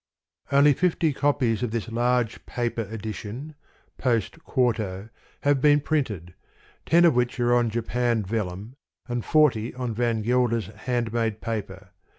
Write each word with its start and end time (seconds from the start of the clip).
Only 0.51 0.73
Fifty 0.73 1.13
copUs 1.13 1.61
of 1.61 1.69
this 1.69 1.87
Large 1.87 2.43
Paper 2.47 2.87
Edition 2.89 3.53
{Post 3.99 4.39
4to.) 4.45 5.11
have 5.41 5.61
been 5.61 5.79
printed, 5.79 6.33
ten 6.87 7.05
of 7.05 7.13
which 7.15 7.39
are 7.39 7.53
on 7.53 7.69
Japan 7.69 8.23
Vellum, 8.23 8.73
and 9.07 9.23
forty 9.23 9.75
on 9.75 9.93
Van 9.93 10.23
Gelder's 10.23 10.65
hand 10.73 11.13
made 11.13 11.39
paper. 11.39 11.91